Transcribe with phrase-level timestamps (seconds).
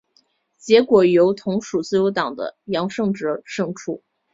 [0.57, 3.05] 结果由同属自由党的杨哲
[3.35, 4.01] 安胜出。